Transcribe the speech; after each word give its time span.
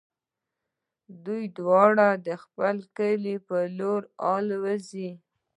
دوی 1.25 1.43
دواړه 1.57 2.09
د 2.27 2.29
خپل 2.43 2.75
کلي 2.97 3.35
په 3.47 3.57
لور 3.77 4.01
الوزي. 4.33 5.11